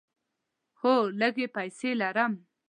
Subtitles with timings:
[0.81, 2.33] هو، لږې پیسې لرم